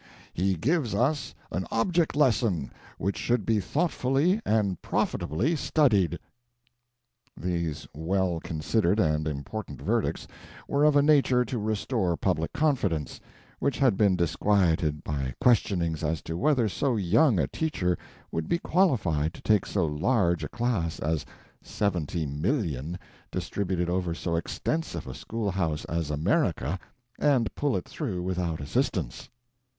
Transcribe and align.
"He 0.33 0.55
gives 0.55 0.95
us 0.95 1.35
an 1.51 1.67
object 1.69 2.15
lesson 2.15 2.71
which 2.97 3.17
should 3.19 3.45
be 3.45 3.59
thoughtfully 3.59 4.41
and 4.47 4.81
profitably 4.81 5.55
studied." 5.55 6.17
These 7.37 7.87
well 7.93 8.39
considered 8.39 8.99
and 8.99 9.27
important 9.27 9.79
verdicts 9.79 10.27
were 10.67 10.85
of 10.85 10.95
a 10.95 11.03
nature 11.03 11.45
to 11.45 11.59
restore 11.59 12.17
public 12.17 12.51
confidence, 12.51 13.19
which 13.59 13.77
had 13.77 13.95
been 13.95 14.15
disquieted 14.15 15.03
by 15.03 15.35
questionings 15.39 16.03
as 16.03 16.23
to 16.23 16.35
whether 16.35 16.67
so 16.67 16.95
young 16.97 17.37
a 17.37 17.45
teacher 17.45 17.95
would 18.31 18.49
be 18.49 18.57
qualified 18.57 19.35
to 19.35 19.41
take 19.43 19.67
so 19.67 19.85
large 19.85 20.43
a 20.43 20.49
class 20.49 20.97
as 20.99 21.27
70,000,000, 21.63 22.97
distributed 23.29 23.87
over 23.87 24.15
so 24.15 24.35
extensive 24.35 25.05
a 25.05 25.13
schoolhouse 25.13 25.85
as 25.85 26.09
America, 26.09 26.79
and 27.19 27.53
pull 27.53 27.77
it 27.77 27.87
through 27.87 28.23
without 28.23 28.59
assistance. 28.59 29.29